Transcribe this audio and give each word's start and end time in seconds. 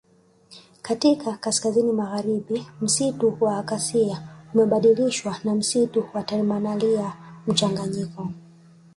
Katika 0.81 1.37
kaskazini 1.37 1.91
magharibi 1.91 2.65
misitu 2.81 3.37
ya 3.41 3.57
Acacia 3.57 4.27
imebadilishwa 4.55 5.35
na 5.43 5.55
misitu 5.55 6.05
ya 6.15 6.23
Terminalia 6.23 7.13
mchanganyiko 7.47 8.27